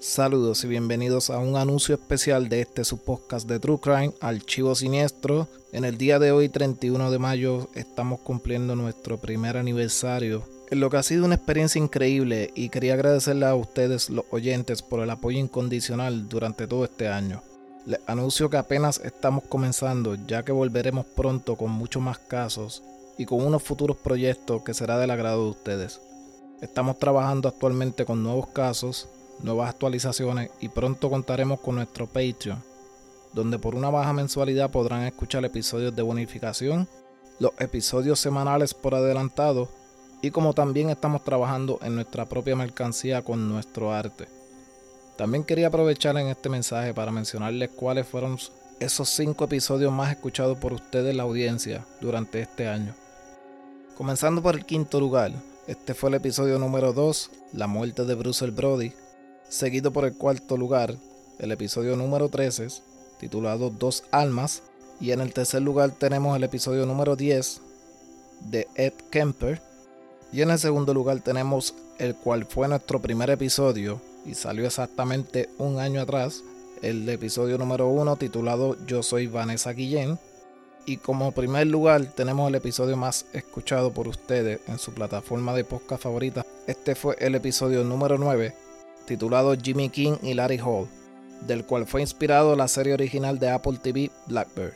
[0.00, 4.74] Saludos y bienvenidos a un anuncio especial de este su podcast de True Crime, Archivo
[4.74, 5.46] Siniestro.
[5.72, 10.42] En el día de hoy, 31 de mayo, estamos cumpliendo nuestro primer aniversario.
[10.70, 14.80] En lo que ha sido una experiencia increíble y quería agradecerle a ustedes, los oyentes,
[14.80, 17.42] por el apoyo incondicional durante todo este año.
[17.84, 22.82] Les anuncio que apenas estamos comenzando, ya que volveremos pronto con muchos más casos
[23.18, 26.00] y con unos futuros proyectos que será del agrado de ustedes.
[26.62, 29.06] Estamos trabajando actualmente con nuevos casos,
[29.42, 32.62] nuevas actualizaciones y pronto contaremos con nuestro Patreon,
[33.32, 36.88] donde por una baja mensualidad podrán escuchar episodios de bonificación,
[37.38, 39.68] los episodios semanales por adelantado
[40.22, 44.28] y como también estamos trabajando en nuestra propia mercancía con nuestro arte.
[45.16, 48.38] También quería aprovechar en este mensaje para mencionarles cuáles fueron
[48.78, 52.94] esos cinco episodios más escuchados por ustedes la audiencia durante este año.
[53.96, 55.32] Comenzando por el quinto lugar,
[55.66, 58.92] este fue el episodio número 2, La muerte de Bruce Brody,
[59.50, 60.94] seguido por el cuarto lugar,
[61.40, 62.68] el episodio número 13,
[63.18, 64.62] titulado Dos Almas,
[65.00, 67.60] y en el tercer lugar tenemos el episodio número 10
[68.48, 69.60] de Ed Kemper,
[70.32, 75.50] y en el segundo lugar tenemos el cual fue nuestro primer episodio y salió exactamente
[75.58, 76.44] un año atrás,
[76.80, 80.18] el episodio número 1 titulado Yo soy Vanessa Guillén.
[80.86, 85.64] Y como primer lugar tenemos el episodio más escuchado por ustedes en su plataforma de
[85.64, 86.46] podcast favorita.
[86.66, 88.69] Este fue el episodio número 9
[89.06, 90.88] titulado Jimmy King y Larry Hall,
[91.46, 94.74] del cual fue inspirado la serie original de Apple TV Blackbird.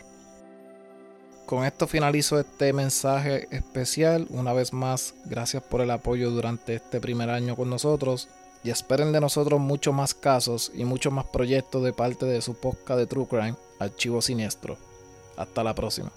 [1.47, 4.27] Con esto finalizo este mensaje especial.
[4.31, 8.29] Una vez más, gracias por el apoyo durante este primer año con nosotros.
[8.63, 12.55] Y esperen de nosotros muchos más casos y muchos más proyectos de parte de su
[12.55, 14.79] podcast de True Crime, Archivo Siniestro.
[15.37, 16.11] Hasta la próxima.